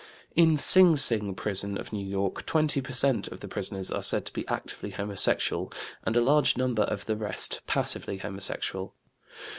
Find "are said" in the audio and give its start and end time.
3.91-4.25